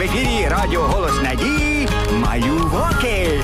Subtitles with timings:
[0.00, 3.40] в ефірі Радіо Голос Надії Малюваки.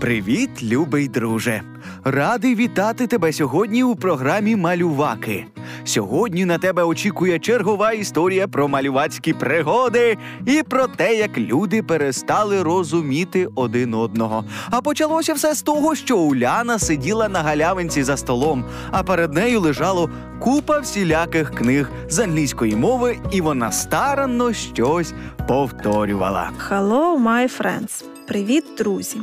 [0.00, 1.62] Привіт, любий друже!
[2.04, 5.46] Радий вітати тебе сьогодні у програмі Малюваки.
[5.90, 12.62] Сьогодні на тебе очікує чергова історія про малювацькі пригоди і про те, як люди перестали
[12.62, 14.44] розуміти один одного.
[14.70, 19.60] А почалося все з того, що Уляна сиділа на галявинці за столом, а перед нею
[19.60, 25.12] лежало купа всіляких книг з англійської мови, і вона старанно щось
[25.48, 26.50] повторювала.
[26.70, 28.04] Hello, my friends.
[28.26, 29.18] Привіт, друзі.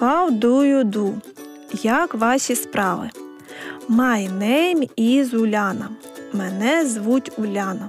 [0.00, 1.12] How do you do?
[1.82, 3.10] Як ваші справи?
[3.88, 5.88] My name is Уляна.
[6.32, 7.88] Мене звуть Уляна.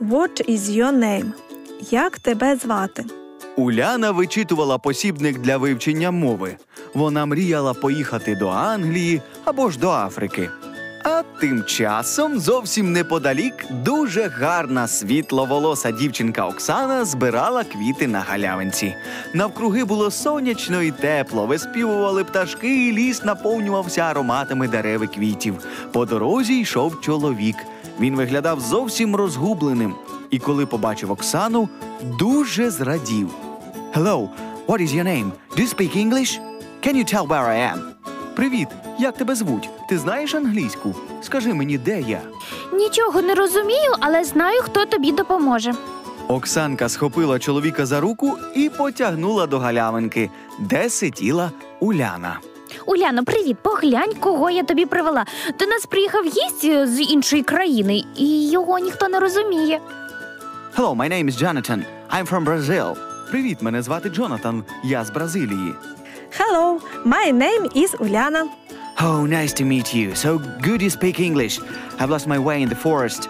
[0.00, 1.32] What is your name?
[1.90, 3.04] Як тебе звати?
[3.56, 6.56] Уляна вичитувала посібник для вивчення мови.
[6.94, 10.50] Вона мріяла поїхати до Англії або ж до Африки.
[11.04, 18.94] А тим часом зовсім неподалік дуже гарна світловолоса дівчинка Оксана збирала квіти на галявинці.
[19.34, 25.58] Навкруги було сонячно і тепло, виспівували пташки, і ліс наповнювався ароматами дерев і квітів.
[25.92, 27.56] По дорозі йшов чоловік.
[28.00, 29.94] Він виглядав зовсім розгубленим.
[30.30, 31.68] І коли побачив Оксану,
[32.18, 33.28] дуже зрадів.
[33.94, 34.28] Hello,
[34.66, 35.30] what is your name?
[35.56, 36.40] Do you speak English?
[36.82, 37.78] Can you tell where I am?
[38.36, 39.68] Привіт, як тебе звуть?
[39.88, 40.94] Ти знаєш англійську?
[41.22, 42.20] Скажи мені, де я?
[42.72, 45.72] Нічого не розумію, але знаю, хто тобі допоможе.
[46.28, 52.38] Оксанка схопила чоловіка за руку і потягнула до галявинки, де сиділа Уляна.
[52.86, 55.24] Уляно, привіт, поглянь, кого я тобі привела.
[55.58, 59.80] До нас приїхав гість е, з іншої країни, і його ніхто не розуміє.
[60.76, 61.84] Hello, my name is Jonathan.
[62.16, 62.96] I'm from Brazil.
[63.30, 64.64] Привіт, мене звати Джонатан.
[64.84, 65.74] Я з Бразилії.
[66.38, 68.46] Hello, my name is Уляна.
[69.00, 70.14] Oh, nice to meet you.
[70.14, 71.58] So good you speak English.
[71.98, 73.28] I've lost my way in the forest.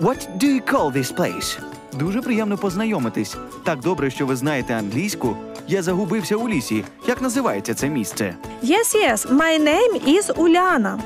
[0.00, 1.58] What do you call this place?
[1.92, 3.36] Дуже приємно познайомитись.
[3.64, 5.36] Так добре, що ви знаєте англійську.
[5.68, 6.84] Я загубився у лісі.
[7.06, 8.34] Як називається це місце?
[8.64, 10.98] Yes, yes, my name is Уляна.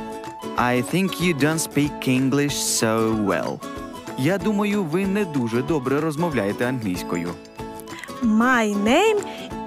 [0.57, 3.59] I think you don't speak English so well.
[4.19, 7.31] Я думаю, ви не дуже добре розмовляєте англійською.
[8.23, 9.19] My name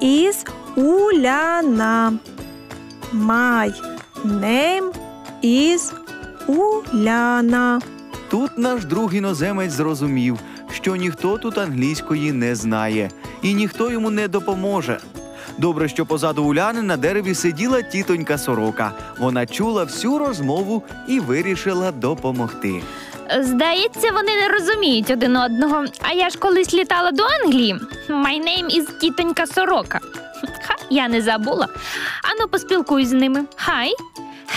[0.02, 2.14] is Уляна.
[3.14, 3.72] My
[4.26, 4.92] name
[5.44, 5.94] is
[6.48, 7.82] Уляна.
[8.30, 10.40] Тут наш друг іноземець зрозумів,
[10.74, 15.00] що ніхто тут англійської не знає, і ніхто йому не допоможе.
[15.58, 18.92] Добре, що позаду Уляни на дереві сиділа тітонька сорока.
[19.20, 22.82] Вона чула всю розмову і вирішила допомогти.
[23.40, 25.86] Здається, вони не розуміють один одного.
[26.02, 27.76] А я ж колись літала до Англії.
[28.10, 30.00] My name is тітонька сорока.
[30.68, 31.68] Ха, я не забула.
[32.24, 33.40] Ану, поспілкуюсь з ними.
[33.68, 33.90] Hi.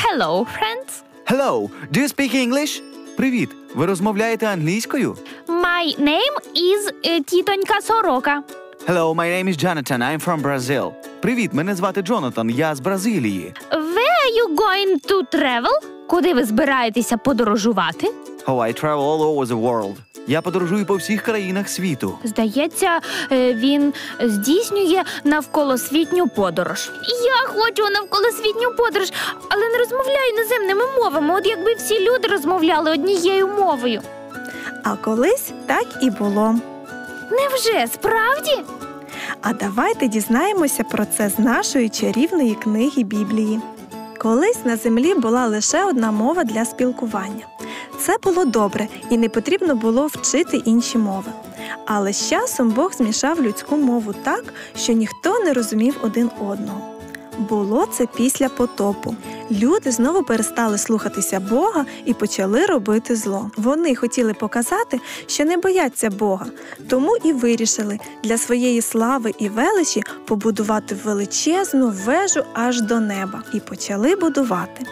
[0.04, 1.02] Hello, friends.
[1.26, 2.82] Hello, do you speak English?
[3.16, 3.50] Привіт.
[3.74, 5.16] Ви розмовляєте англійською?
[5.48, 8.42] My name is е, тітонька сорока.
[8.86, 9.98] Hello, my name is Jonathan.
[10.02, 10.92] I'm from Brazil.
[11.20, 12.50] Привіт, мене звати Джонатан.
[12.50, 13.54] Я з Бразилії.
[13.70, 15.70] Where are you going to travel?
[16.08, 18.10] Куди ви збираєтеся подорожувати?
[18.46, 19.94] Oh, I travel all over the world.
[20.30, 22.18] Я подорожую по всіх країнах світу.
[22.24, 23.00] Здається,
[23.32, 26.90] е, він здійснює навколосвітню подорож.
[27.24, 29.12] Я хочу навколосвітню подорож,
[29.48, 31.34] але не розмовляю іноземними мовами.
[31.34, 34.02] От якби всі люди розмовляли однією мовою.
[34.84, 36.54] А колись так і було.
[37.30, 38.64] Невже справді?
[39.42, 43.60] А давайте дізнаємося про це з нашої чарівної книги Біблії.
[44.18, 47.46] Колись на землі була лише одна мова для спілкування.
[48.00, 51.32] Це було добре і не потрібно було вчити інші мови.
[51.86, 54.44] Але з часом Бог змішав людську мову так,
[54.76, 56.80] що ніхто не розумів один одного.
[57.38, 59.16] Було це після потопу.
[59.50, 63.50] Люди знову перестали слухатися Бога і почали робити зло.
[63.56, 66.46] Вони хотіли показати, що не бояться Бога,
[66.88, 73.60] тому і вирішили для своєї слави і величі побудувати величезну вежу аж до неба і
[73.60, 74.86] почали будувати.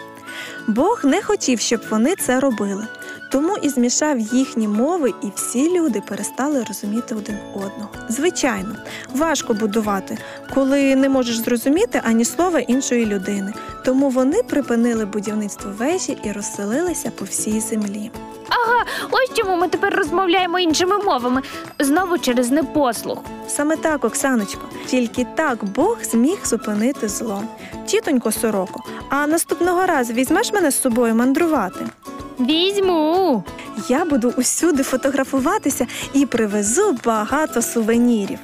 [0.67, 2.87] Бог не хотів, щоб вони це робили,
[3.31, 7.89] тому і змішав їхні мови, і всі люди перестали розуміти один одного.
[8.09, 8.75] Звичайно,
[9.15, 10.17] важко будувати,
[10.53, 13.53] коли не можеш зрозуміти ані слова іншої людини.
[13.85, 18.11] Тому вони припинили будівництво вежі і розселилися по всій землі.
[18.49, 21.41] Ага, ось чому ми тепер розмовляємо іншими мовами.
[21.79, 23.19] Знову через непослух.
[23.47, 27.43] Саме так, Оксаночко, тільки так Бог зміг зупинити зло.
[27.85, 31.85] Тітонько сороко, а наступного разу візьмеш мене з собою мандрувати.
[32.39, 33.43] Візьму.
[33.89, 38.39] Я буду усюди фотографуватися і привезу багато сувенірів.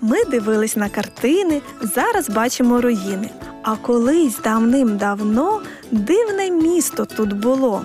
[0.00, 3.30] Ми дивились на картини, зараз бачимо руїни.
[3.62, 7.82] А колись давним-давно дивне місто тут було.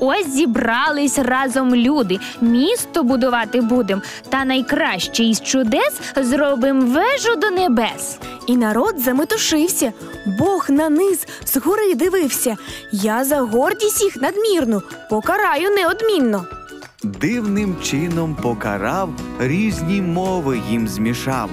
[0.00, 2.18] Ось зібрались разом люди.
[2.40, 8.18] Місто будувати будем, та найкраще із чудес зробим вежу до небес.
[8.46, 9.92] І народ заметушився,
[10.38, 12.56] Бог на низ згори дивився.
[12.92, 16.44] Я за гордість їх надмірну, покараю неодмінно.
[17.02, 19.08] Дивним чином покарав,
[19.40, 21.50] різні мови їм змішав,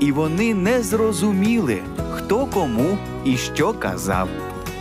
[0.00, 1.78] і вони не зрозуміли,
[2.14, 4.28] хто кому і що казав.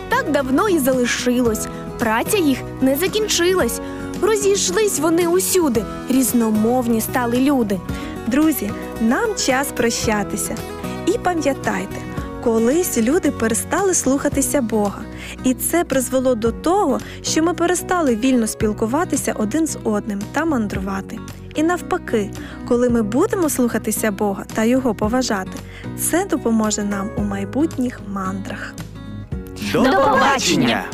[0.10, 1.68] Так давно і залишилось.
[2.00, 3.82] Праця їх не закінчилась.
[4.22, 7.80] Розійшлись вони усюди, різномовні стали люди.
[8.28, 10.56] Друзі, нам час прощатися.
[11.06, 11.96] І пам'ятайте,
[12.44, 15.02] колись люди перестали слухатися Бога,
[15.44, 21.20] і це призвело до того, що ми перестали вільно спілкуватися один з одним та мандрувати.
[21.56, 22.30] І навпаки,
[22.68, 25.52] коли ми будемо слухатися Бога та Його поважати,
[26.00, 28.74] це допоможе нам у майбутніх мандрах.
[29.74, 30.86] До побачення!